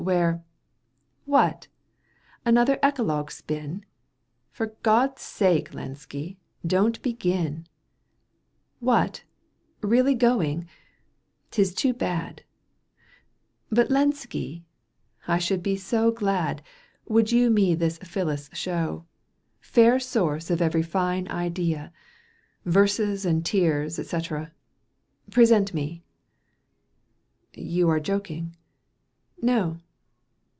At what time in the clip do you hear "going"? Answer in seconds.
10.15-10.67